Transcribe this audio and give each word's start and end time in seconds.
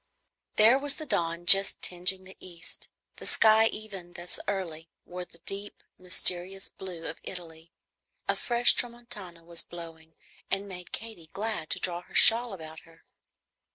There 0.55 0.79
was 0.79 0.95
the 0.95 1.05
dawn 1.05 1.45
just 1.45 1.79
tingeing 1.83 2.23
the 2.23 2.35
east. 2.39 2.89
The 3.17 3.27
sky, 3.27 3.67
even 3.67 4.13
thus 4.13 4.39
early, 4.47 4.89
wore 5.05 5.25
the 5.25 5.37
deep 5.45 5.83
mysterious 5.99 6.69
blue 6.69 7.05
of 7.05 7.19
Italy. 7.21 7.71
A 8.27 8.35
fresh 8.35 8.73
tramontana 8.73 9.43
was 9.43 9.61
blowing, 9.61 10.15
and 10.49 10.67
made 10.67 10.91
Katy 10.91 11.27
glad 11.33 11.69
to 11.69 11.79
draw 11.79 12.01
her 12.01 12.15
shawl 12.15 12.51
about 12.51 12.79
her. 12.79 13.03